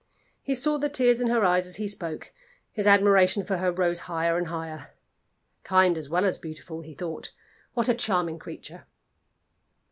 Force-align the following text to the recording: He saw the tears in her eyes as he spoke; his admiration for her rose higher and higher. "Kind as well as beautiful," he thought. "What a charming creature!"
He 0.41 0.55
saw 0.55 0.79
the 0.79 0.89
tears 0.89 1.21
in 1.21 1.27
her 1.27 1.45
eyes 1.45 1.67
as 1.67 1.75
he 1.75 1.87
spoke; 1.87 2.33
his 2.71 2.87
admiration 2.87 3.45
for 3.45 3.57
her 3.57 3.71
rose 3.71 3.99
higher 4.09 4.35
and 4.35 4.47
higher. 4.47 4.95
"Kind 5.63 5.95
as 5.95 6.09
well 6.09 6.25
as 6.25 6.39
beautiful," 6.39 6.81
he 6.81 6.95
thought. 6.95 7.31
"What 7.75 7.87
a 7.87 7.93
charming 7.93 8.39
creature!" 8.39 8.85